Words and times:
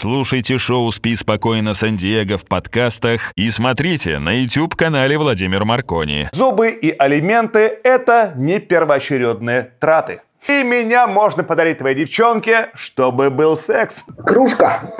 Слушайте 0.00 0.56
шоу 0.56 0.90
«Спи 0.92 1.14
спокойно, 1.14 1.74
Сан-Диего» 1.74 2.38
в 2.38 2.46
подкастах 2.46 3.32
и 3.36 3.50
смотрите 3.50 4.18
на 4.18 4.30
YouTube-канале 4.30 5.18
Владимир 5.18 5.66
Маркони. 5.66 6.30
Зубы 6.32 6.70
и 6.70 6.90
алименты– 6.90 7.78
это 7.84 8.32
не 8.34 8.60
первоочередные 8.60 9.72
траты. 9.78 10.22
И 10.48 10.62
меня 10.62 11.06
можно 11.06 11.44
подарить 11.44 11.80
твоей 11.80 11.94
девчонке, 11.94 12.70
чтобы 12.72 13.28
был 13.28 13.58
секс. 13.58 14.04
Кружка. 14.24 14.94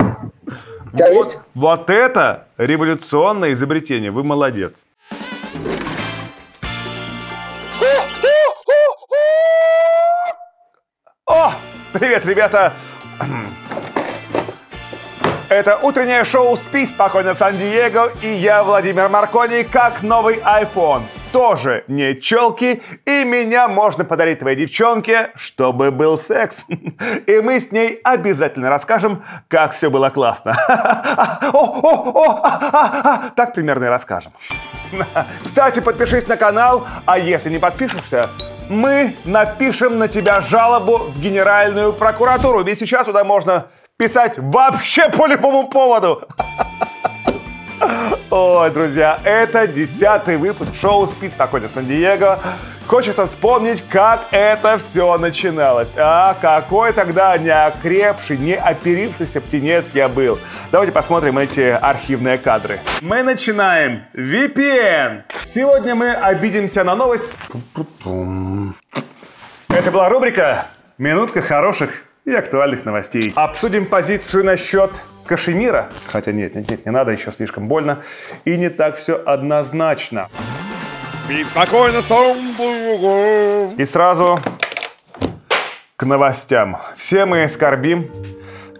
У 0.93 0.95
тебя 0.95 1.07
вот, 1.07 1.25
есть? 1.25 1.37
вот 1.55 1.89
это 1.89 2.45
революционное 2.59 3.53
изобретение. 3.53 4.11
Вы 4.11 4.23
молодец. 4.23 4.85
О, 11.25 11.53
привет, 11.91 12.23
ребята! 12.27 12.73
Это 15.51 15.77
утреннее 15.81 16.23
шоу 16.23 16.55
«Спи 16.55 16.85
спокойно, 16.85 17.35
Сан-Диего» 17.35 18.13
и 18.21 18.27
я, 18.27 18.63
Владимир 18.63 19.09
Маркони, 19.09 19.63
как 19.63 20.01
новый 20.01 20.37
iPhone. 20.37 21.01
Тоже 21.33 21.83
не 21.89 22.21
челки, 22.21 22.81
и 23.03 23.25
меня 23.25 23.67
можно 23.67 24.05
подарить 24.05 24.39
твоей 24.39 24.55
девчонке, 24.55 25.31
чтобы 25.35 25.91
был 25.91 26.17
секс. 26.17 26.63
И 27.27 27.41
мы 27.41 27.59
с 27.59 27.69
ней 27.73 27.99
обязательно 28.01 28.69
расскажем, 28.69 29.25
как 29.49 29.73
все 29.73 29.89
было 29.89 30.09
классно. 30.09 30.55
А, 30.67 31.39
а, 31.43 33.01
а. 33.03 33.29
Так 33.35 33.53
примерно 33.53 33.85
и 33.85 33.87
расскажем. 33.89 34.31
Кстати, 35.43 35.81
подпишись 35.81 36.27
на 36.27 36.37
канал, 36.37 36.87
а 37.05 37.19
если 37.19 37.49
не 37.49 37.59
подпишешься, 37.59 38.29
мы 38.69 39.17
напишем 39.25 39.99
на 39.99 40.07
тебя 40.07 40.39
жалобу 40.39 40.97
в 40.97 41.19
Генеральную 41.19 41.91
прокуратуру. 41.91 42.63
Ведь 42.63 42.79
сейчас 42.79 43.05
туда 43.05 43.25
можно 43.25 43.65
писать 44.01 44.33
вообще 44.37 45.09
по 45.09 45.27
любому 45.27 45.67
поводу. 45.67 46.23
Ой, 48.31 48.71
друзья, 48.71 49.19
это 49.23 49.67
десятый 49.67 50.37
выпуск 50.37 50.73
шоу 50.73 51.05
«Спи 51.05 51.29
спокойно, 51.29 51.69
Сан-Диего». 51.71 52.41
Хочется 52.87 53.27
вспомнить, 53.27 53.83
как 53.87 54.25
это 54.31 54.79
все 54.79 55.19
начиналось. 55.19 55.91
А 55.95 56.35
какой 56.41 56.93
тогда 56.93 57.37
неокрепший, 57.37 58.37
не 58.37 58.55
оперившийся 58.55 59.39
птенец 59.39 59.91
я 59.93 60.09
был. 60.09 60.39
Давайте 60.71 60.91
посмотрим 60.91 61.37
эти 61.37 61.69
архивные 61.69 62.39
кадры. 62.39 62.79
Мы 63.01 63.21
начинаем. 63.21 64.05
VPN. 64.15 65.25
Сегодня 65.45 65.93
мы 65.93 66.11
обидимся 66.11 66.83
на 66.83 66.95
новость. 66.95 67.25
Это 69.69 69.91
была 69.91 70.09
рубрика 70.09 70.65
«Минутка 70.97 71.43
хороших 71.43 72.03
и 72.25 72.33
актуальных 72.33 72.85
новостей». 72.85 73.33
Обсудим 73.35 73.85
позицию 73.85 74.45
насчет 74.45 75.01
Кашемира. 75.25 75.89
Хотя 76.07 76.31
нет, 76.31 76.55
нет, 76.55 76.69
нет, 76.69 76.85
не 76.85 76.91
надо, 76.91 77.11
еще 77.11 77.31
слишком 77.31 77.67
больно. 77.67 78.03
И 78.45 78.57
не 78.57 78.69
так 78.69 78.95
все 78.95 79.15
однозначно. 79.15 80.29
Спи 81.23 81.43
спокойно, 81.43 82.01
Сан-Диего. 82.01 83.73
И 83.77 83.85
сразу 83.85 84.39
к 85.95 86.03
новостям. 86.03 86.81
Все 86.97 87.25
мы 87.25 87.47
скорбим, 87.47 88.11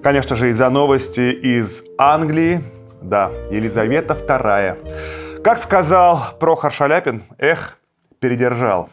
конечно 0.04 0.36
же, 0.36 0.50
из-за 0.50 0.70
новости 0.70 1.32
из 1.32 1.84
Англии. 1.98 2.64
Да, 3.02 3.32
Елизавета 3.52 4.16
II. 4.16 5.42
Как 5.44 5.62
сказал 5.62 6.38
Прохор 6.40 6.72
Шаляпин, 6.72 7.24
эх, 7.38 7.78
передержал. 8.20 8.90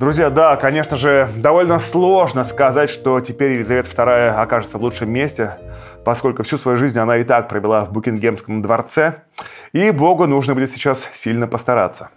Друзья, 0.00 0.30
да, 0.30 0.56
конечно 0.56 0.96
же, 0.96 1.28
довольно 1.36 1.78
сложно 1.78 2.44
сказать, 2.44 2.88
что 2.88 3.20
теперь 3.20 3.52
Елизавета 3.52 3.90
II 3.90 4.30
окажется 4.30 4.78
в 4.78 4.80
лучшем 4.80 5.10
месте, 5.10 5.58
поскольку 6.06 6.42
всю 6.42 6.56
свою 6.56 6.78
жизнь 6.78 6.98
она 6.98 7.18
и 7.18 7.22
так 7.22 7.48
провела 7.50 7.84
в 7.84 7.92
Букингемском 7.92 8.62
дворце, 8.62 9.16
и 9.74 9.90
Богу 9.90 10.26
нужно 10.26 10.54
будет 10.54 10.70
сейчас 10.70 11.06
сильно 11.12 11.46
постараться. 11.46 12.08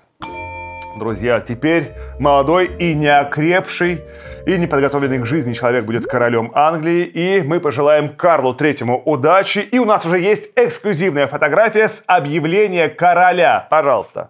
Друзья, 0.97 1.41
теперь 1.41 1.91
молодой 2.19 2.67
и 2.67 2.93
неокрепший, 2.93 4.01
и 4.45 4.57
неподготовленный 4.57 5.19
к 5.19 5.25
жизни 5.25 5.51
человек 5.51 5.83
будет 5.83 6.05
королем 6.05 6.53
Англии, 6.55 7.03
и 7.03 7.43
мы 7.45 7.59
пожелаем 7.59 8.15
Карлу 8.15 8.53
Третьему 8.53 9.01
удачи, 9.03 9.59
и 9.59 9.77
у 9.77 9.83
нас 9.83 10.05
уже 10.05 10.19
есть 10.19 10.51
эксклюзивная 10.55 11.27
фотография 11.27 11.89
с 11.89 12.01
объявления 12.07 12.87
короля. 12.87 13.67
Пожалуйста. 13.69 14.29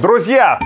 Друзья, 0.00 0.58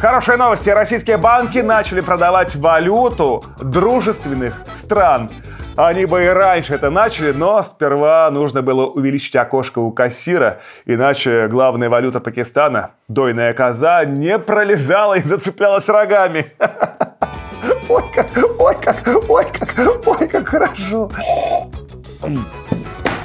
хорошие 0.00 0.36
новости. 0.36 0.68
Российские 0.68 1.16
банки 1.16 1.58
начали 1.58 2.00
продавать 2.00 2.56
валюту 2.56 3.44
дружественных 3.60 4.60
стран. 4.82 5.30
Они 5.76 6.06
бы 6.06 6.24
и 6.24 6.26
раньше 6.26 6.74
это 6.74 6.90
начали, 6.90 7.30
но 7.30 7.62
сперва 7.62 8.28
нужно 8.32 8.62
было 8.62 8.86
увеличить 8.86 9.36
окошко 9.36 9.78
у 9.78 9.92
кассира, 9.92 10.60
иначе 10.86 11.46
главная 11.46 11.88
валюта 11.88 12.18
Пакистана, 12.18 12.90
дойная 13.06 13.54
коза, 13.54 14.04
не 14.04 14.40
пролезала 14.40 15.14
и 15.14 15.22
зацеплялась 15.22 15.88
рогами. 15.88 16.46
Ой, 17.88 18.02
как, 18.14 18.26
ой, 18.58 18.76
как, 18.82 19.30
ой, 19.30 19.44
как, 19.52 20.06
ой, 20.06 20.28
как 20.28 20.48
хорошо. 20.48 21.10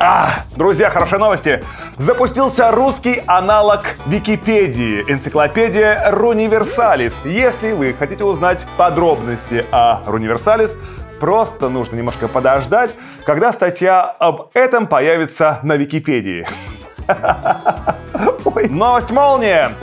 А, 0.02 0.46
друзья, 0.56 0.90
хорошие 0.90 1.20
новости. 1.20 1.62
Запустился 1.98 2.72
русский 2.72 3.22
аналог 3.28 3.82
Википедии, 4.06 5.04
энциклопедия 5.12 6.10
Руниверсалис. 6.12 7.14
Если 7.26 7.74
вы 7.74 7.92
хотите 7.92 8.24
узнать 8.24 8.66
подробности 8.78 9.66
о 9.72 10.02
Руниверсалис, 10.06 10.74
просто 11.20 11.68
нужно 11.68 11.98
немножко 11.98 12.30
подождать, 12.30 12.92
когда 13.26 13.52
статья 13.52 14.04
об 14.04 14.52
этом 14.54 14.88
появится 14.88 15.60
на 15.64 15.76
Википедии. 15.76 16.48
Новость 18.70 19.12
молния. 19.12 19.74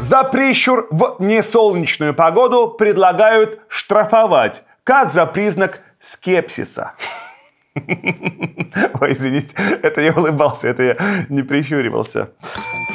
За 0.00 0.24
прищур 0.24 0.86
в 0.90 1.16
несолнечную 1.18 2.14
погоду 2.14 2.68
предлагают 2.68 3.60
штрафовать, 3.68 4.62
как 4.84 5.12
за 5.12 5.26
признак 5.26 5.80
скепсиса. 6.00 6.92
Ой, 9.00 9.12
извините, 9.12 9.54
это 9.82 10.00
я 10.00 10.12
улыбался, 10.12 10.68
это 10.68 10.82
я 10.82 10.96
не 11.28 11.42
прищуривался. 11.42 12.30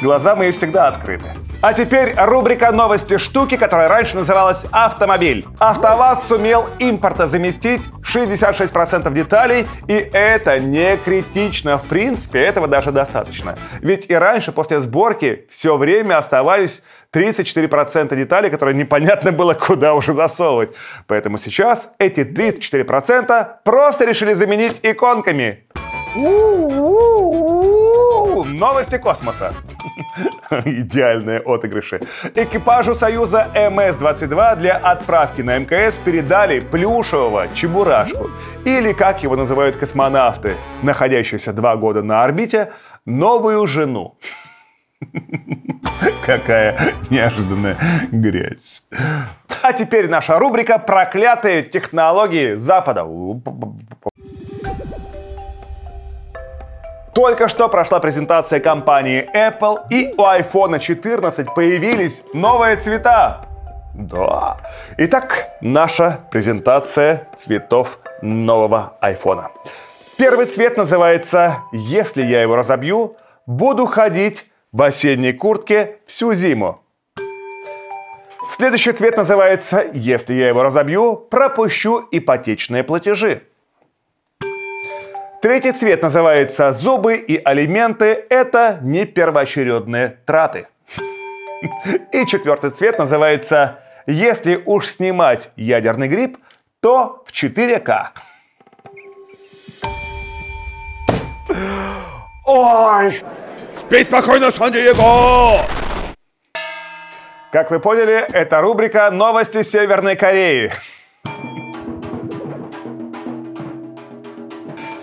Глаза 0.02 0.34
мои 0.34 0.50
всегда 0.52 0.88
открыты. 0.88 1.26
А 1.60 1.74
теперь 1.74 2.14
рубрика 2.16 2.72
«Новости 2.72 3.18
штуки», 3.18 3.56
которая 3.56 3.88
раньше 3.88 4.16
называлась 4.16 4.64
«Автомобиль». 4.72 5.46
АвтоВАЗ 5.60 6.26
сумел 6.26 6.66
импортозаместить 6.80 7.82
66% 8.12 9.12
деталей, 9.12 9.66
и 9.88 9.94
это 10.12 10.58
не 10.58 10.96
критично. 10.98 11.78
В 11.78 11.86
принципе, 11.86 12.40
этого 12.40 12.68
даже 12.68 12.92
достаточно. 12.92 13.56
Ведь 13.80 14.06
и 14.08 14.14
раньше, 14.14 14.52
после 14.52 14.80
сборки, 14.80 15.46
все 15.50 15.76
время 15.76 16.18
оставались 16.18 16.82
34% 17.12 18.14
деталей, 18.16 18.50
которые 18.50 18.76
непонятно 18.76 19.32
было, 19.32 19.54
куда 19.54 19.94
уже 19.94 20.12
засовывать. 20.12 20.70
Поэтому 21.06 21.38
сейчас 21.38 21.90
эти 21.98 22.20
34% 22.20 23.46
просто 23.64 24.04
решили 24.04 24.34
заменить 24.34 24.80
иконками. 24.82 25.64
Новости 28.32 28.98
космоса. 28.98 29.52
Идеальные 30.64 31.40
отыгрыши. 31.40 32.00
Экипажу 32.34 32.94
Союза 32.94 33.48
МС-22 33.54 34.56
для 34.56 34.76
отправки 34.76 35.42
на 35.42 35.58
МКС 35.58 35.98
передали 35.98 36.60
плюшевого 36.60 37.48
чебурашку. 37.54 38.30
Или, 38.64 38.92
как 38.92 39.22
его 39.22 39.36
называют 39.36 39.76
космонавты, 39.76 40.54
находящиеся 40.82 41.52
два 41.52 41.76
года 41.76 42.02
на 42.02 42.24
орбите, 42.24 42.72
новую 43.04 43.66
жену. 43.66 44.16
Какая 46.26 46.94
неожиданная 47.10 47.76
грязь. 48.10 48.82
А 49.62 49.72
теперь 49.72 50.08
наша 50.08 50.38
рубрика 50.38 50.78
«Проклятые 50.78 51.62
технологии 51.62 52.56
Запада». 52.56 53.04
Только 57.14 57.48
что 57.48 57.68
прошла 57.68 58.00
презентация 58.00 58.58
компании 58.58 59.28
Apple, 59.34 59.80
и 59.90 60.14
у 60.16 60.22
iPhone 60.22 60.78
14 60.78 61.54
появились 61.54 62.22
новые 62.32 62.76
цвета. 62.76 63.44
Да. 63.94 64.56
Итак, 64.96 65.50
наша 65.60 66.20
презентация 66.30 67.28
цветов 67.36 67.98
нового 68.22 68.96
iPhone. 69.02 69.48
Первый 70.16 70.46
цвет 70.46 70.78
называется 70.78 71.58
«Если 71.72 72.22
я 72.22 72.40
его 72.40 72.56
разобью, 72.56 73.16
буду 73.44 73.84
ходить 73.86 74.46
в 74.72 74.80
осенней 74.80 75.34
куртке 75.34 75.98
всю 76.06 76.32
зиму». 76.32 76.80
Следующий 78.56 78.92
цвет 78.92 79.18
называется 79.18 79.84
«Если 79.92 80.32
я 80.32 80.48
его 80.48 80.62
разобью, 80.62 81.16
пропущу 81.16 82.08
ипотечные 82.10 82.84
платежи». 82.84 83.42
Третий 85.42 85.72
цвет 85.72 86.02
называется 86.02 86.70
«Зубы 86.70 87.16
и 87.16 87.36
алименты– 87.36 88.24
это 88.30 88.78
не 88.80 89.06
первоочередные 89.06 90.18
траты». 90.24 90.68
И 92.12 92.24
четвертый 92.26 92.70
цвет 92.70 93.00
называется 93.00 93.80
«Если 94.06 94.62
уж 94.64 94.86
снимать 94.86 95.50
ядерный 95.56 96.06
гриб, 96.06 96.38
то 96.78 97.24
в 97.26 97.32
4К». 97.32 98.10
Ой! 102.46 103.20
Спи 103.80 104.04
спокойно, 104.04 104.52
Сан-Диего! 104.52 105.60
Как 107.50 107.72
вы 107.72 107.80
поняли, 107.80 108.28
это 108.32 108.60
рубрика 108.60 109.10
«Новости 109.10 109.64
Северной 109.64 110.14
Кореи». 110.14 110.70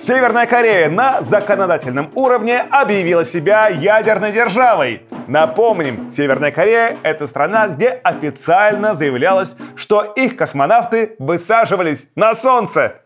Северная 0.10 0.48
Корея 0.48 0.90
на 0.90 1.22
законодательном 1.22 2.12
уровне 2.16 2.66
объявила 2.72 3.24
себя 3.24 3.68
ядерной 3.68 4.32
державой. 4.32 5.04
Напомним, 5.28 6.10
Северная 6.10 6.52
Корея– 6.52 6.98
это 7.04 7.28
страна, 7.28 7.68
где 7.68 7.90
официально 7.90 8.96
заявлялось, 8.96 9.56
что 9.76 10.02
их 10.02 10.36
космонавты 10.36 11.16
высаживались 11.20 12.08
на 12.16 12.34
Солнце. 12.34 13.02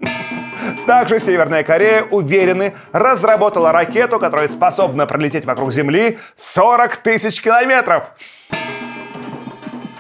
Также 0.88 1.20
Северная 1.20 1.66
Корея, 1.66 2.04
уверены, 2.04 2.74
разработала 2.94 3.74
ракету, 3.74 4.18
которая 4.18 4.48
способна 4.48 5.06
пролететь 5.06 5.44
вокруг 5.44 5.74
Земли 5.74 6.20
40 6.38 6.96
тысяч 6.96 7.42
километров. 7.42 8.12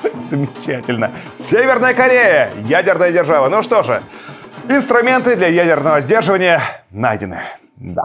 Замечательно. 0.30 1.12
Северная 1.36 1.94
Корея, 1.94 2.52
ядерная 2.66 3.12
держава. 3.12 3.50
Ну 3.50 3.62
что 3.62 3.84
же, 3.84 4.02
инструменты 4.70 5.36
для 5.36 5.48
ядерного 5.48 6.02
сдерживания 6.02 6.62
найдены. 6.92 7.40
Да. 7.78 8.04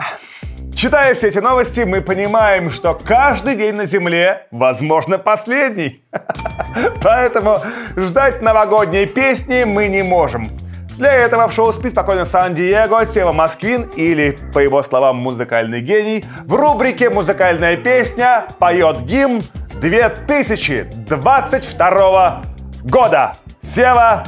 Читая 0.74 1.14
все 1.14 1.28
эти 1.28 1.38
новости, 1.38 1.80
мы 1.80 2.00
понимаем, 2.00 2.70
что 2.70 2.94
каждый 2.94 3.56
день 3.56 3.74
на 3.74 3.84
Земле, 3.86 4.46
возможно, 4.50 5.18
последний. 5.18 6.02
Поэтому 7.02 7.60
ждать 7.96 8.42
новогодней 8.42 9.06
песни 9.06 9.64
мы 9.64 9.88
не 9.88 10.02
можем. 10.02 10.50
Для 10.96 11.12
этого 11.12 11.48
в 11.48 11.52
шоу 11.52 11.72
«Спи 11.72 11.90
спокойно 11.90 12.24
Сан-Диего» 12.24 13.06
Сева 13.06 13.32
Москвин 13.32 13.82
или, 13.96 14.36
по 14.52 14.58
его 14.58 14.82
словам, 14.82 15.16
музыкальный 15.16 15.80
гений, 15.80 16.24
в 16.44 16.54
рубрике 16.54 17.08
«Музыкальная 17.08 17.76
песня» 17.76 18.46
поет 18.58 19.02
гимн 19.02 19.42
2022 19.80 22.42
года. 22.82 23.36
Сева, 23.60 24.24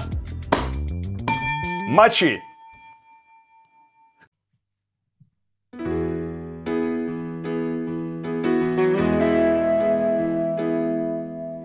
мочи! 1.91 2.41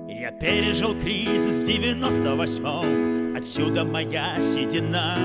Я 0.10 0.32
пережил 0.32 1.00
кризис 1.00 1.60
в 1.60 1.64
98-м 1.64 3.36
Отсюда 3.38 3.86
моя 3.86 4.40
седина. 4.40 5.16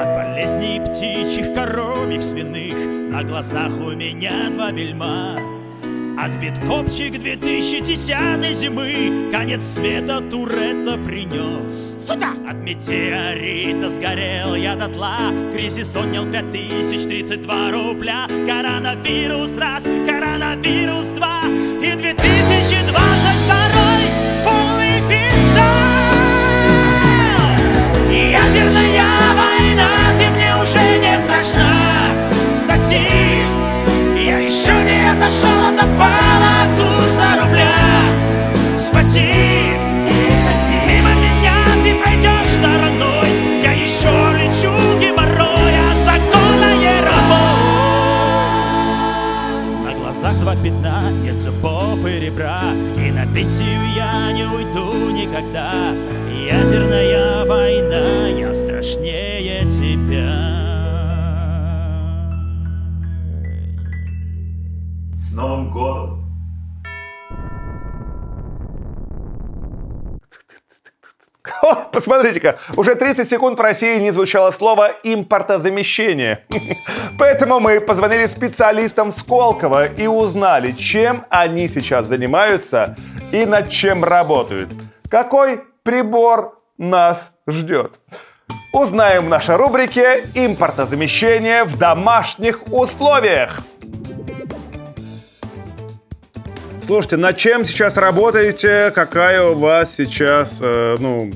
От 0.00 0.14
болезней 0.14 0.80
птичьих, 0.80 1.54
коровьих, 1.54 2.22
свиных. 2.22 3.10
На 3.10 3.22
глазах 3.22 3.72
у 3.72 3.90
меня 3.90 4.48
два 4.50 4.72
бельма 4.72 5.51
Отбит 6.22 6.56
копчик 6.68 7.18
2010 7.18 8.56
зимы 8.56 9.28
Конец 9.32 9.64
света 9.64 10.20
Туретта 10.20 10.96
принес. 10.96 11.96
Сука! 11.98 12.28
От 12.48 12.58
метеорита 12.58 13.90
сгорел 13.90 14.54
я 14.54 14.76
дотла 14.76 15.32
Кризис 15.52 15.96
отнял 15.96 16.24
5032 16.26 17.72
рубля. 17.72 18.28
Коронавирус 18.46 19.58
раз, 19.58 19.82
коронавирус 19.82 21.06
два. 21.16 21.42
И 21.82 21.92
2022 21.92 23.11
опала 35.82 36.54
курса 36.76 37.28
рубля. 37.40 37.74
Спаси, 38.78 39.32
мимо 40.88 41.12
меня 41.24 41.56
ты 41.82 41.94
пройдешь 42.00 42.52
стороной. 42.58 43.28
Я 43.62 43.72
еще 43.72 44.12
лечу 44.38 44.72
геморрой 45.00 45.74
от 45.90 45.98
закона 46.06 46.70
На 49.84 49.92
глазах 49.94 50.38
два 50.40 50.54
пятна, 50.56 51.10
нет 51.22 51.38
зубов 51.38 52.04
и 52.06 52.20
ребра. 52.20 52.60
И 52.96 53.10
на 53.10 53.26
пенсию 53.26 53.80
я 53.96 54.32
не 54.32 54.44
уйду 54.44 55.10
никогда 55.10 55.92
С 65.22 65.34
Новым 65.34 65.70
годом! 65.70 66.24
Посмотрите-ка, 71.92 72.58
уже 72.76 72.96
30 72.96 73.30
секунд 73.30 73.56
в 73.56 73.62
России 73.62 74.00
не 74.00 74.10
звучало 74.10 74.50
слово 74.50 74.90
импортозамещение. 75.04 76.44
Поэтому 77.20 77.60
мы 77.60 77.80
позвонили 77.80 78.26
специалистам 78.26 79.12
Сколково 79.12 79.86
и 79.86 80.08
узнали, 80.08 80.72
чем 80.72 81.24
они 81.30 81.68
сейчас 81.68 82.08
занимаются 82.08 82.96
и 83.30 83.46
над 83.46 83.70
чем 83.70 84.02
работают. 84.02 84.70
Какой 85.08 85.62
прибор 85.84 86.58
нас 86.78 87.30
ждет? 87.46 87.92
Узнаем 88.74 89.26
в 89.26 89.28
нашей 89.28 89.54
рубрике 89.54 90.24
«Импортозамещение 90.34 91.62
в 91.62 91.78
домашних 91.78 92.72
условиях». 92.72 93.60
Слушайте, 96.86 97.16
над 97.16 97.36
чем 97.36 97.64
сейчас 97.64 97.96
работаете? 97.96 98.92
Какая 98.94 99.42
у 99.44 99.54
вас 99.54 99.94
сейчас, 99.94 100.58
э, 100.60 100.96
ну, 100.98 101.30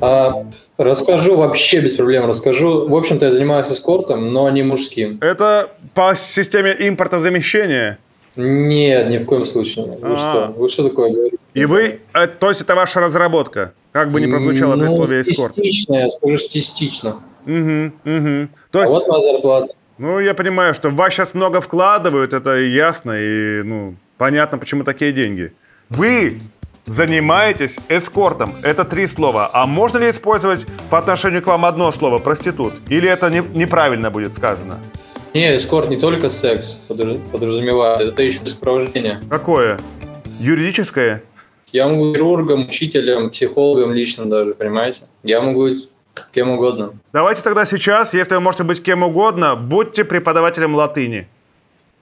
А, 0.00 0.44
расскажу 0.76 1.36
вообще 1.36 1.80
без 1.80 1.96
проблем, 1.96 2.26
расскажу. 2.28 2.86
В 2.86 2.94
общем-то, 2.94 3.26
я 3.26 3.32
занимаюсь 3.32 3.68
эскортом, 3.68 4.32
но 4.32 4.50
не 4.50 4.62
мужским. 4.62 5.18
это 5.22 5.70
по 5.94 6.14
системе 6.14 6.76
импортозамещения? 6.78 7.98
Нет, 8.36 9.08
ни 9.08 9.16
в 9.16 9.24
коем 9.24 9.46
случае. 9.46 9.86
Вы 10.02 10.12
А. 10.12 10.16
что? 10.16 10.54
Вы 10.58 10.68
что 10.68 10.84
такое 10.88 11.10
говорите? 11.10 11.36
И 11.54 11.64
вы, 11.64 12.00
э, 12.12 12.26
то 12.26 12.50
есть 12.50 12.60
это 12.60 12.74
ваша 12.74 13.00
разработка? 13.00 13.72
Как 13.92 14.12
бы 14.12 14.20
не 14.20 14.26
прозвучало 14.26 14.74
при 14.76 14.84
Ну, 14.84 14.90
слове 14.90 15.22
эскорт. 15.22 15.54
Частично, 15.54 15.94
я 15.94 16.08
скажу 16.10 16.36
частично. 16.36 17.16
Угу, 17.46 17.92
угу. 18.04 18.48
То 18.70 18.78
А 18.78 18.82
есть, 18.82 18.90
вот 18.90 19.08
моя 19.08 19.22
зарплата. 19.22 19.72
ну, 19.96 20.20
я 20.20 20.34
понимаю, 20.34 20.74
что 20.74 20.90
в 20.90 20.94
вас 20.94 21.14
сейчас 21.14 21.32
много 21.32 21.62
вкладывают, 21.62 22.34
это 22.34 22.56
ясно, 22.58 23.12
и, 23.18 23.62
ну, 23.62 23.94
понятно, 24.18 24.58
почему 24.58 24.84
такие 24.84 25.12
деньги. 25.12 25.52
Вы 25.88 26.38
занимаетесь 26.84 27.76
эскортом. 27.88 28.52
Это 28.62 28.84
три 28.84 29.06
слова. 29.06 29.50
А 29.52 29.66
можно 29.66 29.98
ли 29.98 30.10
использовать 30.10 30.66
по 30.90 30.98
отношению 30.98 31.42
к 31.42 31.46
вам 31.46 31.64
одно 31.64 31.90
слово 31.92 32.18
«проститут»? 32.18 32.74
Или 32.88 33.08
это 33.08 33.28
не- 33.30 33.42
неправильно 33.58 34.10
будет 34.10 34.34
сказано? 34.36 34.78
Не, 35.34 35.56
эскорт 35.56 35.90
не 35.90 35.96
только 35.96 36.30
секс 36.30 36.80
подра- 36.88 37.18
подразумевает, 37.30 38.00
это 38.08 38.22
еще 38.22 38.38
сопровождение. 38.46 39.20
Какое? 39.28 39.78
Юридическое? 40.38 41.22
Я 41.72 41.88
могу 41.88 42.14
хирургом, 42.14 42.68
учителем, 42.68 43.30
психологом 43.30 43.92
лично 43.92 44.26
даже, 44.26 44.54
понимаете? 44.54 45.00
Я 45.24 45.40
могу 45.42 45.64
быть 45.64 45.88
кем 46.32 46.50
угодно. 46.50 46.92
Давайте 47.12 47.42
тогда 47.42 47.66
сейчас, 47.66 48.14
если 48.14 48.34
вы 48.34 48.40
можете 48.40 48.62
быть 48.64 48.82
кем 48.82 49.02
угодно, 49.02 49.56
будьте 49.56 50.04
преподавателем 50.04 50.74
латыни. 50.74 51.28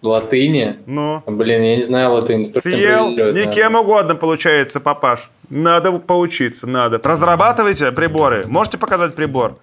Латыни? 0.04 0.78
Ну, 0.86 1.22
Блин, 1.26 1.62
я 1.62 1.76
не 1.76 1.82
знаю 1.82 2.12
латынь. 2.12 2.52
Просто 2.52 2.70
съел, 2.70 3.10
не 3.10 3.16
надо. 3.16 3.78
угодно 3.80 4.14
получается, 4.14 4.78
папаш. 4.80 5.30
Надо 5.48 5.92
поучиться, 5.92 6.66
надо. 6.66 7.00
Разрабатывайте 7.02 7.90
приборы. 7.92 8.44
Можете 8.46 8.76
показать 8.78 9.14
прибор? 9.14 9.58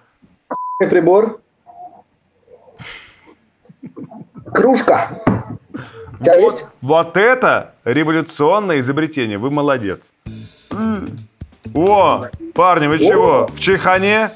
Прибор. 0.78 1.40
Кружка. 4.52 5.22
У 6.20 6.24
тебя 6.24 6.36
есть? 6.36 6.64
Вот 6.80 7.16
это 7.16 7.74
революционное 7.84 8.80
изобретение. 8.80 9.38
Вы 9.38 9.50
молодец. 9.50 10.12
О, 11.74 12.26
парни, 12.54 12.86
вы 12.86 12.98
чего? 12.98 13.46
В 13.46 13.58
чайхане? 13.58 14.30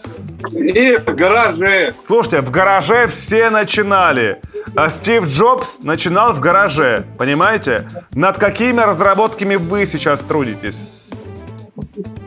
И 0.52 0.96
в 0.96 1.14
гараже. 1.14 1.94
Слушайте, 2.06 2.40
в 2.40 2.50
гараже 2.50 3.08
все 3.08 3.50
начинали. 3.50 4.40
А 4.74 4.90
Стив 4.90 5.26
Джобс 5.26 5.80
начинал 5.80 6.32
в 6.34 6.40
гараже, 6.40 7.04
понимаете? 7.18 7.88
Над 8.12 8.38
какими 8.38 8.80
разработками 8.80 9.56
вы 9.56 9.86
сейчас 9.86 10.20
трудитесь? 10.20 10.82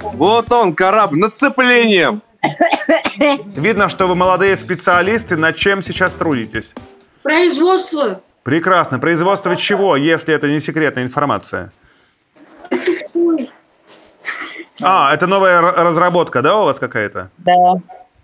Вот 0.02 0.52
он, 0.52 0.74
корабль, 0.74 1.20
над 1.20 1.36
цеплением. 1.36 2.22
Видно, 3.56 3.90
что 3.90 4.08
вы 4.08 4.16
молодые 4.16 4.56
специалисты, 4.58 5.36
над 5.36 5.56
чем 5.56 5.82
сейчас 5.82 6.12
трудитесь. 6.12 6.74
Производство. 7.24 8.22
Прекрасно. 8.44 9.00
Производство 9.00 9.56
чего, 9.56 9.96
если 9.96 10.34
это 10.34 10.48
не 10.48 10.60
секретная 10.60 11.04
информация? 11.04 11.72
Это 12.70 13.50
А, 14.82 15.14
это 15.14 15.28
новая 15.28 15.62
разработка, 15.62 16.42
да, 16.42 16.62
у 16.62 16.66
вас 16.66 16.80
какая-то? 16.80 17.30
Да. 17.38 17.54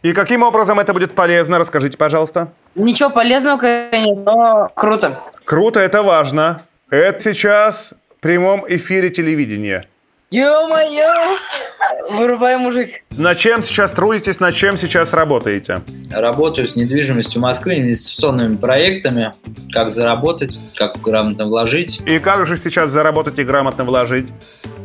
И 0.02 0.14
каким 0.14 0.44
образом 0.44 0.80
это 0.80 0.94
будет 0.94 1.16
полезно? 1.16 1.58
Расскажите, 1.58 1.98
пожалуйста. 1.98 2.50
Ничего 2.76 3.10
полезного, 3.10 3.58
конечно, 3.58 4.16
но 4.24 4.70
круто. 4.76 5.20
Круто, 5.46 5.80
это 5.80 6.04
важно. 6.04 6.62
Это 6.90 7.20
сейчас 7.20 7.94
в 8.18 8.22
прямом 8.22 8.66
эфире 8.68 9.10
телевидения. 9.10 9.88
Ё-моё! 10.36 11.38
Вырубай, 12.10 12.58
мужик. 12.58 13.04
На 13.18 13.36
чем 13.36 13.64
сейчас 13.64 13.92
трудитесь, 13.92 14.42
на 14.42 14.52
чем 14.52 14.78
сейчас 14.78 15.14
работаете? 15.14 15.82
Работаю 16.12 16.68
с 16.68 16.76
недвижимостью 16.76 17.40
Москвы, 17.40 17.78
инвестиционными 17.78 18.58
проектами, 18.58 19.32
как 19.72 19.92
заработать, 19.92 20.58
как 20.76 21.00
грамотно 21.00 21.46
вложить. 21.46 22.02
И 22.06 22.20
как 22.20 22.46
же 22.48 22.58
сейчас 22.58 22.90
заработать 22.90 23.40
и 23.40 23.46
грамотно 23.46 23.86
вложить? 23.86 24.28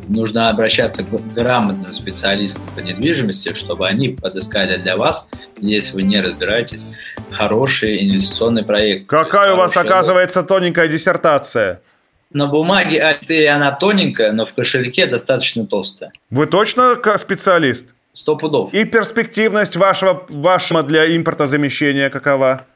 Нужно 0.06 0.50
обращаться 0.50 1.02
к 1.02 1.08
грамотным 1.34 1.92
специалистам 1.92 2.62
по 2.76 2.78
недвижимости, 2.78 3.52
чтобы 3.54 3.88
они 3.88 4.10
подыскали 4.10 4.76
для 4.76 4.96
вас, 4.96 5.28
если 5.58 5.94
вы 5.96 6.02
не 6.04 6.20
разбираетесь, 6.20 6.86
хороший 7.32 8.04
инвестиционный 8.04 8.62
проект. 8.62 9.08
Какая 9.08 9.54
у 9.54 9.56
вас, 9.56 9.76
оказывается, 9.76 10.44
тоненькая 10.44 10.86
диссертация? 10.86 11.82
На 12.32 12.46
бумаге 12.46 13.02
а, 13.02 13.14
ты- 13.14 13.48
она 13.48 13.72
тоненькая, 13.72 14.32
но 14.32 14.46
в 14.46 14.54
кошельке 14.54 15.06
достаточно 15.06 15.66
толстая. 15.66 16.12
Вы 16.30 16.46
точно 16.46 16.96
специалист? 17.18 17.86
Сто 18.12 18.36
пудов. 18.36 18.72
И 18.72 18.84
перспективность 18.84 19.76
вашего, 19.76 20.24
вашего 20.28 20.82
для 20.82 21.16
импортозамещения 21.16 22.10
какова? 22.10 22.66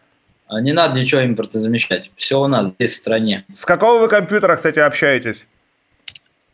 А 0.47 0.61
Не 0.61 0.73
надо 0.73 0.99
ничего 1.01 1.25
импортозамещать. 1.25 2.11
Все 2.17 2.41
у 2.41 2.47
нас 2.47 2.69
здесь 2.69 2.93
в 2.93 2.97
стране. 2.97 3.45
С 3.55 3.65
какого 3.65 4.01
вы 4.01 4.09
компьютера, 4.09 4.57
кстати, 4.57 4.79
общаетесь? 4.79 5.47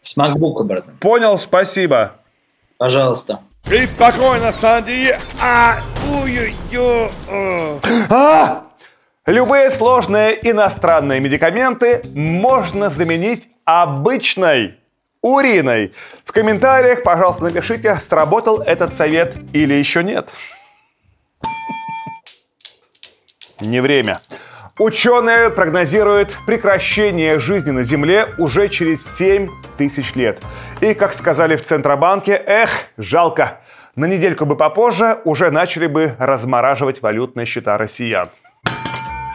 С 0.00 0.16
MacBook, 0.16 0.62
братан. 0.64 0.96
Понял, 0.98 1.38
спасибо. 1.38 2.12
Пожалуйста. 2.78 3.40
И 3.70 3.78
спокойно, 3.86 4.52
Санди. 4.52 5.14
А, 5.42 5.76
ой-ой-ой. 6.10 7.10
А! 8.08 8.64
Любые 9.26 9.70
сложные 9.70 10.38
иностранные 10.50 11.20
медикаменты 11.20 12.00
можно 12.14 12.88
заменить 12.88 13.48
обычной 13.66 14.78
уриной. 15.20 15.92
В 16.24 16.32
комментариях, 16.32 17.02
пожалуйста, 17.02 17.44
напишите, 17.44 18.00
сработал 18.08 18.62
этот 18.62 18.94
совет 18.94 19.36
или 19.52 19.74
еще 19.74 20.02
нет. 20.02 20.30
Не 23.60 23.80
время. 23.80 24.18
Ученые 24.78 25.50
прогнозируют 25.50 26.38
прекращение 26.46 27.38
жизни 27.38 27.72
на 27.72 27.82
Земле 27.82 28.28
уже 28.38 28.70
через 28.70 29.06
7 29.16 29.50
тысяч 29.76 30.14
лет. 30.14 30.38
И, 30.80 30.94
как 30.94 31.12
сказали 31.12 31.56
в 31.56 31.62
Центробанке, 31.62 32.42
эх, 32.46 32.70
жалко, 32.96 33.60
на 33.96 34.06
недельку 34.06 34.46
бы 34.46 34.56
попозже 34.56 35.20
уже 35.26 35.50
начали 35.50 35.86
бы 35.86 36.16
размораживать 36.18 37.02
валютные 37.02 37.44
счета 37.44 37.76
россиян. 37.76 38.30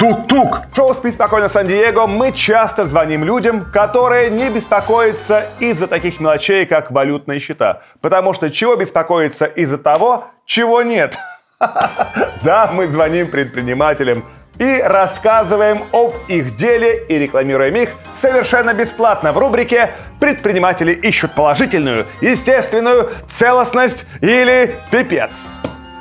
Тук-тук! 0.05 0.59
В 0.71 0.75
шоу 0.75 0.93
«Спи 0.93 1.09
спокойно, 1.09 1.49
Сан-Диего» 1.49 2.05
мы 2.05 2.31
часто 2.31 2.83
звоним 2.83 3.23
людям, 3.23 3.65
которые 3.73 4.29
не 4.29 4.51
беспокоятся 4.51 5.47
из-за 5.59 5.87
таких 5.87 6.19
мелочей, 6.19 6.67
как 6.67 6.91
валютные 6.91 7.39
счета. 7.39 7.81
Потому 8.01 8.35
что 8.35 8.51
чего 8.51 8.75
беспокоиться 8.75 9.45
из-за 9.45 9.79
того, 9.79 10.25
чего 10.45 10.83
нет? 10.83 11.17
Да, 12.43 12.69
мы 12.71 12.85
звоним 12.85 13.31
предпринимателям 13.31 14.23
и 14.59 14.79
рассказываем 14.79 15.85
об 15.91 16.13
их 16.27 16.55
деле 16.55 17.03
и 17.09 17.17
рекламируем 17.17 17.75
их 17.75 17.89
совершенно 18.13 18.75
бесплатно 18.75 19.33
в 19.33 19.39
рубрике 19.39 19.89
«Предприниматели 20.19 20.91
ищут 20.91 21.33
положительную, 21.33 22.05
естественную 22.21 23.09
целостность 23.27 24.05
или 24.21 24.75
пипец». 24.91 25.31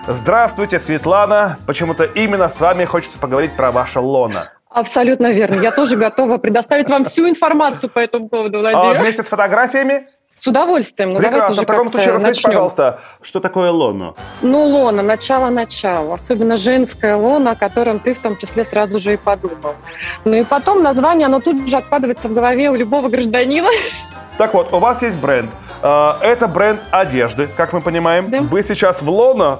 Здравствуйте, 0.06 0.78
Светлана. 0.80 1.58
Почему-то 1.66 2.04
именно 2.04 2.48
с 2.48 2.60
вами 2.60 2.84
хочется 2.84 3.18
поговорить 3.18 3.56
про 3.56 3.72
ваше 3.72 4.00
лоно. 4.00 4.50
Абсолютно 4.68 5.30
верно. 5.32 5.60
Я 5.60 5.70
тоже 5.70 5.96
готова 5.96 6.36
предоставить 6.38 6.88
вам 6.90 7.04
всю 7.04 7.28
информацию 7.28 7.88
по 7.88 8.00
этому 8.00 8.28
поводу, 8.28 8.58
А, 8.58 8.60
Владимир. 8.72 9.00
вместе 9.00 9.22
с 9.22 9.26
фотографиями? 9.26 10.08
С 10.34 10.46
удовольствием. 10.48 11.12
Ну, 11.12 11.18
Прекрасно. 11.18 11.62
В 11.62 11.64
таком 11.66 11.90
случае 11.92 12.12
расскажите, 12.14 12.26
начнем. 12.40 12.50
пожалуйста, 12.50 13.00
что 13.22 13.38
такое 13.38 13.70
лоно? 13.70 14.14
Ну, 14.42 14.64
лона, 14.64 15.02
начало-начало. 15.02 16.14
Особенно 16.14 16.56
женское 16.58 17.14
лона, 17.14 17.52
о 17.52 17.54
котором 17.54 18.00
ты 18.00 18.14
в 18.14 18.18
том 18.18 18.36
числе 18.36 18.64
сразу 18.64 18.98
же 18.98 19.14
и 19.14 19.16
подумал. 19.16 19.76
Ну 20.24 20.34
и 20.34 20.42
потом 20.42 20.82
название, 20.82 21.26
оно 21.26 21.38
тут 21.40 21.68
же 21.68 21.76
откладывается 21.76 22.28
в 22.28 22.34
голове 22.34 22.68
у 22.70 22.74
любого 22.74 23.08
гражданина. 23.08 23.68
Так 24.36 24.54
вот, 24.54 24.72
у 24.72 24.80
вас 24.80 25.00
есть 25.02 25.18
бренд. 25.20 25.48
А, 25.86 26.16
Это 26.22 26.48
бренд 26.48 26.80
одежды, 26.90 27.46
как 27.46 27.74
мы 27.74 27.82
понимаем. 27.82 28.30
Да. 28.30 28.40
Вы 28.40 28.62
сейчас 28.62 29.02
в 29.02 29.10
лоно. 29.10 29.58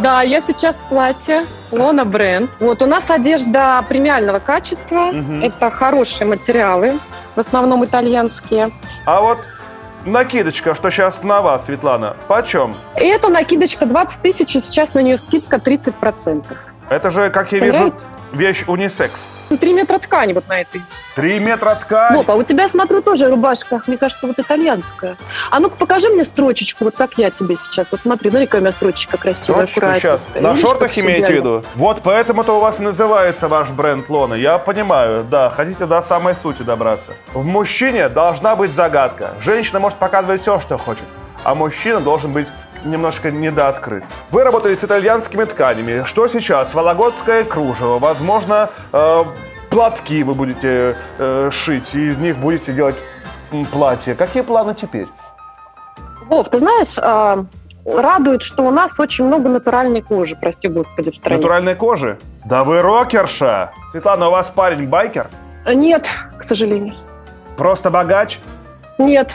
Да, 0.00 0.22
я 0.22 0.40
сейчас 0.40 0.80
в 0.80 0.88
платье. 0.88 1.42
Лона 1.72 2.04
бренд. 2.04 2.48
Вот 2.60 2.80
у 2.82 2.86
нас 2.86 3.10
одежда 3.10 3.84
премиального 3.88 4.38
качества. 4.38 5.10
Мгм. 5.12 5.42
Это 5.42 5.70
хорошие 5.72 6.28
материалы, 6.28 6.98
в 7.34 7.40
основном 7.40 7.84
итальянские. 7.84 8.70
А 9.04 9.20
вот 9.20 9.38
накидочка, 10.04 10.76
что 10.76 10.90
сейчас 10.90 11.24
на 11.24 11.40
вас, 11.40 11.66
Светлана, 11.66 12.16
почем? 12.28 12.72
Эта 12.94 13.28
накидочка 13.28 13.84
20 13.84 14.22
тысяч, 14.22 14.54
и 14.54 14.60
сейчас 14.60 14.94
на 14.94 15.00
нее 15.00 15.18
скидка 15.18 15.56
30%. 15.56 16.44
Это 16.90 17.10
же, 17.10 17.28
как 17.30 17.52
я 17.52 17.58
вижу, 17.58 17.92
вещь 18.32 18.64
унисекс. 18.66 19.32
Ну, 19.50 19.56
Три 19.56 19.72
метра 19.72 19.98
ткани 19.98 20.32
вот 20.32 20.48
на 20.48 20.60
этой. 20.60 20.82
Три 21.14 21.38
метра 21.38 21.74
ткани. 21.74 22.16
Вов, 22.16 22.28
а 22.28 22.34
у 22.34 22.42
тебя, 22.42 22.68
смотрю, 22.68 23.02
тоже 23.02 23.28
рубашка, 23.28 23.82
мне 23.86 23.98
кажется, 23.98 24.26
вот 24.26 24.38
итальянская. 24.38 25.16
А 25.50 25.58
ну-ка 25.60 25.76
покажи 25.76 26.08
мне 26.08 26.24
строчечку, 26.24 26.84
вот 26.84 26.96
как 26.96 27.18
я 27.18 27.30
тебе 27.30 27.56
сейчас. 27.56 27.92
Вот 27.92 28.02
смотри, 28.02 28.30
смотри, 28.30 28.46
какая 28.46 28.60
у 28.60 28.64
меня 28.64 28.72
строчечка 28.72 29.18
красивая, 29.18 29.64
аккуратненькая. 29.64 30.18
сейчас. 30.18 30.26
На 30.34 30.50
Видишь, 30.50 30.60
шортах 30.60 30.98
имеете 30.98 31.26
в 31.26 31.30
виду? 31.36 31.64
Вот 31.74 32.00
поэтому-то 32.02 32.56
у 32.56 32.60
вас 32.60 32.78
и 32.78 32.82
называется 32.82 33.48
ваш 33.48 33.70
бренд 33.70 34.08
Лона. 34.08 34.34
Я 34.34 34.58
понимаю, 34.58 35.24
да, 35.24 35.50
хотите 35.50 35.86
до 35.86 36.00
самой 36.02 36.34
сути 36.34 36.62
добраться. 36.62 37.12
В 37.32 37.44
мужчине 37.44 38.08
должна 38.08 38.56
быть 38.56 38.72
загадка. 38.72 39.34
Женщина 39.40 39.80
может 39.80 39.98
показывать 39.98 40.42
все, 40.42 40.60
что 40.60 40.78
хочет, 40.78 41.04
а 41.44 41.54
мужчина 41.54 42.00
должен 42.00 42.32
быть 42.32 42.46
немножко 42.84 43.30
недооткрыт. 43.30 44.04
Вы 44.30 44.44
работаете 44.44 44.80
с 44.80 44.84
итальянскими 44.84 45.44
тканями. 45.44 46.04
Что 46.04 46.28
сейчас? 46.28 46.74
Вологодское 46.74 47.44
кружево. 47.44 47.98
Возможно, 47.98 48.70
э, 48.92 49.24
платки 49.70 50.22
вы 50.22 50.34
будете 50.34 50.96
э, 51.18 51.50
шить, 51.52 51.94
и 51.94 52.08
из 52.08 52.16
них 52.16 52.36
будете 52.36 52.72
делать 52.72 52.96
платья. 53.70 54.14
Какие 54.14 54.42
планы 54.42 54.74
теперь? 54.74 55.06
Вов, 56.28 56.50
ты 56.50 56.58
знаешь, 56.58 56.98
а, 57.00 57.46
радует, 57.86 58.42
что 58.42 58.62
у 58.64 58.70
нас 58.70 58.98
очень 59.00 59.24
много 59.24 59.48
натуральной 59.48 60.02
кожи, 60.02 60.36
прости 60.36 60.68
господи, 60.68 61.10
в 61.10 61.16
стране. 61.16 61.36
Натуральной 61.36 61.74
кожи? 61.74 62.18
Да 62.44 62.64
вы 62.64 62.82
рокерша! 62.82 63.72
Светлана, 63.90 64.28
у 64.28 64.32
вас 64.32 64.50
парень 64.54 64.86
байкер? 64.86 65.28
Нет, 65.66 66.08
к 66.38 66.44
сожалению. 66.44 66.94
Просто 67.56 67.90
богач? 67.90 68.40
Нет. 68.98 69.28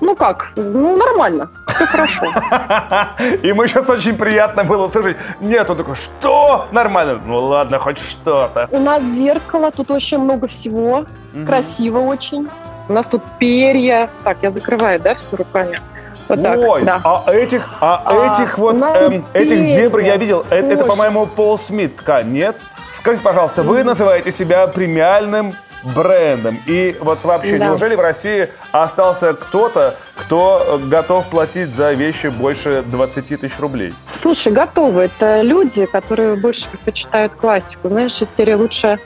Ну 0.00 0.14
как? 0.14 0.52
Ну, 0.56 0.96
нормально. 0.96 1.50
Все 1.76 1.86
хорошо. 1.86 2.26
Ему 3.42 3.66
сейчас 3.66 3.88
очень 3.88 4.16
приятно 4.16 4.64
было 4.64 4.90
слышать. 4.90 5.16
Нет, 5.40 5.68
он 5.70 5.76
такой, 5.76 5.94
что? 5.94 6.66
Нормально. 6.72 7.20
Ну 7.24 7.36
ладно, 7.36 7.78
хоть 7.78 7.98
что-то. 7.98 8.68
У 8.70 8.78
нас 8.78 9.04
зеркало, 9.04 9.70
тут 9.70 9.90
очень 9.90 10.18
много 10.18 10.48
всего. 10.48 11.06
Красиво 11.46 11.98
очень. 12.00 12.48
У 12.88 12.92
нас 12.92 13.06
тут 13.06 13.22
перья. 13.38 14.08
Так, 14.24 14.38
я 14.42 14.50
закрываю, 14.50 15.00
да, 15.00 15.14
все 15.14 15.36
руками? 15.36 15.80
Вот 16.28 16.42
так, 16.42 16.58
Ой, 16.58 16.82
да. 16.82 17.00
а 17.04 17.30
этих, 17.32 17.68
а, 17.80 18.02
А, 18.04 18.34
этих 18.34 18.58
вот, 18.58 18.80
эм, 18.82 19.24
этих 19.32 19.62
зебр 19.64 20.00
я 20.00 20.16
видел. 20.16 20.44
Это, 20.50 20.74
кожа. 20.74 20.86
по-моему, 20.86 21.26
Пол 21.26 21.58
Смит 21.58 21.96
ткань, 21.96 22.32
нет? 22.32 22.56
Скажите, 22.92 23.22
пожалуйста, 23.22 23.62
вы 23.62 23.84
называете 23.84 24.32
себя 24.32 24.66
премиальным 24.66 25.54
брендом. 25.94 26.60
И 26.66 26.96
вот 27.00 27.22
вообще, 27.24 27.58
Да. 27.58 27.66
неужели 27.68 27.94
в 27.94 28.00
России 28.00 28.48
остался 28.72 29.34
кто-то, 29.34 29.96
кто 30.16 30.80
готов 30.84 31.26
платить 31.26 31.68
за 31.70 31.92
вещи 31.92 32.26
больше 32.28 32.82
20 32.86 33.28
тысяч 33.36 33.58
рублей? 33.58 33.94
Слушай, 34.12 34.52
готовы. 34.52 35.02
Это 35.02 35.42
люди, 35.42 35.86
которые 35.86 36.36
больше 36.36 36.68
предпочитают 36.68 37.32
классику. 37.34 37.88
Знаешь, 37.88 38.20
из 38.20 38.34
серии 38.34 38.54
лучше 38.54 38.98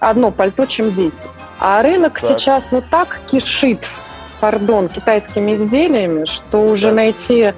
одно 0.00 0.30
пальто, 0.30 0.66
чем 0.66 0.92
10. 0.92 1.24
А 1.58 1.82
рынок 1.82 2.20
Так. 2.20 2.28
сейчас 2.28 2.70
ну 2.70 2.82
так 2.90 3.18
кишит, 3.30 3.80
пардон, 4.40 4.88
китайскими 4.88 5.54
изделиями, 5.56 6.24
что 6.26 6.62
уже 6.62 6.86
Так. 6.88 6.94
найти 6.94 7.54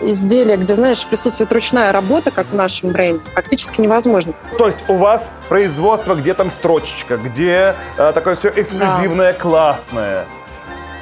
изделие, 0.00 0.56
где, 0.56 0.74
знаешь, 0.74 1.04
присутствует 1.06 1.52
ручная 1.52 1.92
работа, 1.92 2.30
как 2.30 2.46
в 2.46 2.54
нашем 2.54 2.90
бренде, 2.90 3.26
практически 3.32 3.80
невозможно. 3.80 4.32
То 4.58 4.66
есть 4.66 4.78
у 4.88 4.94
вас 4.94 5.30
производство, 5.48 6.14
где 6.14 6.34
там 6.34 6.50
строчечка, 6.50 7.16
где 7.16 7.74
э, 7.96 8.12
такое 8.14 8.36
все 8.36 8.48
эксклюзивное, 8.54 9.32
классное. 9.32 10.26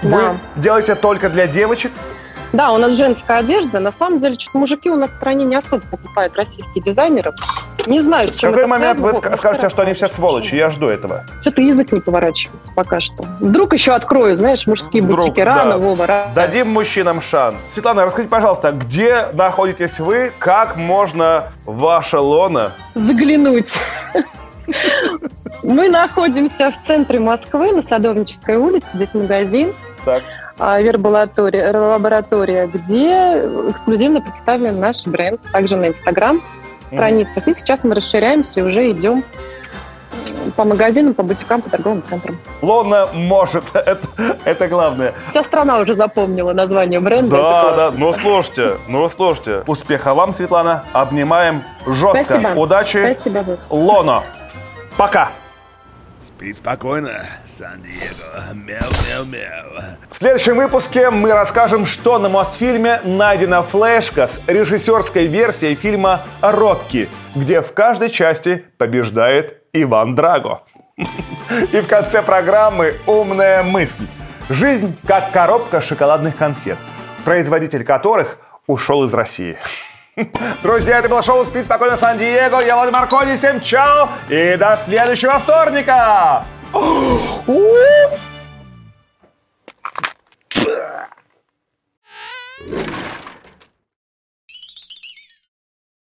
Вы 0.02 0.10
Да. 0.10 0.36
делаете 0.56 0.94
только 0.94 1.28
для 1.28 1.46
девочек? 1.46 1.92
Да, 2.52 2.72
у 2.72 2.78
нас 2.78 2.92
женская 2.94 3.38
одежда. 3.38 3.78
На 3.78 3.92
самом 3.92 4.18
деле, 4.18 4.38
что-то 4.38 4.58
мужики 4.58 4.90
у 4.90 4.96
нас 4.96 5.10
в 5.10 5.14
стране 5.14 5.44
не 5.44 5.54
особо 5.56 5.82
покупают 5.86 6.34
российские 6.36 6.82
дизайнеры. 6.82 7.34
Не 7.86 8.00
знаю, 8.00 8.30
с 8.30 8.34
В 8.34 8.40
чем 8.40 8.50
какой 8.50 8.64
это 8.64 8.70
момент 8.70 8.98
вы 9.00 9.10
связано. 9.10 9.34
ска- 9.34 9.36
скажете, 9.36 9.68
что 9.68 9.82
они 9.82 9.92
все 9.92 10.08
сволочи? 10.08 10.54
Я 10.54 10.70
жду 10.70 10.88
этого. 10.88 11.24
Что-то 11.42 11.60
язык 11.62 11.92
не 11.92 12.00
поворачивается 12.00 12.72
пока 12.74 13.00
что. 13.00 13.24
Вдруг 13.40 13.74
еще 13.74 13.92
открою, 13.92 14.34
знаешь, 14.36 14.66
мужские 14.66 15.02
Вдруг, 15.02 15.20
бутики. 15.20 15.40
Рано, 15.40 15.72
да. 15.72 15.76
Вова, 15.78 16.06
рано. 16.06 16.30
Дадим 16.34 16.68
мужчинам 16.70 17.20
шанс. 17.20 17.56
Светлана, 17.72 18.04
расскажите, 18.06 18.30
пожалуйста, 18.30 18.72
где 18.72 19.26
находитесь 19.34 19.98
вы? 19.98 20.32
Как 20.38 20.76
можно 20.76 21.44
в 21.66 21.78
ваше 21.78 22.18
лоно? 22.18 22.72
Заглянуть. 22.94 23.72
Мы 25.62 25.88
находимся 25.88 26.70
в 26.70 26.86
центре 26.86 27.18
Москвы, 27.20 27.72
на 27.72 27.82
Садовнической 27.82 28.56
улице. 28.56 28.88
Здесь 28.94 29.12
магазин. 29.14 29.74
Так. 30.04 30.22
А, 30.58 30.80
верболатория, 30.80 31.72
лаборатория, 31.72 32.66
где 32.66 33.42
эксклюзивно 33.70 34.20
представлен 34.20 34.80
наш 34.80 35.06
бренд, 35.06 35.40
также 35.52 35.76
на 35.76 35.88
Инстаграм 35.88 36.40
страницах. 36.86 37.46
И 37.48 37.54
сейчас 37.54 37.84
мы 37.84 37.94
расширяемся 37.94 38.60
и 38.60 38.62
уже 38.62 38.90
идем 38.90 39.24
по 40.56 40.64
магазинам, 40.64 41.14
по 41.14 41.22
бутикам, 41.22 41.62
по 41.62 41.70
торговым 41.70 42.02
центрам. 42.02 42.38
Лона 42.62 43.08
может. 43.12 43.64
Это, 43.74 43.98
это 44.44 44.68
главное. 44.68 45.14
Вся 45.30 45.44
страна 45.44 45.78
уже 45.78 45.94
запомнила 45.94 46.52
название 46.52 47.00
бренда. 47.00 47.36
Да, 47.36 47.76
да. 47.76 47.90
Ну, 47.90 48.12
слушайте, 48.12 48.78
ну, 48.88 49.08
слушайте. 49.08 49.62
Успеха 49.66 50.14
вам, 50.14 50.34
Светлана. 50.34 50.84
Обнимаем 50.92 51.62
жестко. 51.86 52.24
Спасибо. 52.24 52.48
Удачи. 52.58 53.14
Спасибо. 53.14 53.44
Лоно. 53.70 54.24
Пока. 54.96 55.30
Спи 56.20 56.52
спокойно, 56.52 57.26
Сан-Диего. 57.58 58.54
Мяу-мяу-мяу. 58.54 59.82
В 60.12 60.16
следующем 60.16 60.56
выпуске 60.56 61.10
мы 61.10 61.32
расскажем, 61.32 61.86
что 61.86 62.20
на 62.20 62.28
Мосфильме 62.28 63.00
найдена 63.02 63.64
флешка 63.64 64.28
с 64.28 64.40
режиссерской 64.46 65.26
версией 65.26 65.74
фильма 65.74 66.20
«Рокки», 66.40 67.08
где 67.34 67.60
в 67.60 67.72
каждой 67.72 68.10
части 68.10 68.64
побеждает 68.76 69.64
Иван 69.72 70.14
Драго. 70.14 70.62
И 71.72 71.80
в 71.80 71.88
конце 71.88 72.22
программы 72.22 72.94
умная 73.06 73.64
мысль. 73.64 74.06
Жизнь 74.48 74.96
как 75.04 75.32
коробка 75.32 75.80
шоколадных 75.80 76.36
конфет, 76.36 76.78
производитель 77.24 77.82
которых 77.82 78.38
ушел 78.68 79.02
из 79.02 79.12
России. 79.12 79.58
Друзья, 80.62 81.00
это 81.00 81.08
было 81.08 81.22
шоу 81.22 81.44
«Спи 81.44 81.64
спокойно, 81.64 81.96
Сан-Диего». 81.96 82.60
Я 82.60 82.76
Владимир 82.76 83.00
Маркони. 83.00 83.36
Всем 83.36 83.60
чао 83.60 84.10
и 84.28 84.54
до 84.56 84.78
следующего 84.86 85.40
вторника. 85.40 86.44
Oh! 86.74 88.18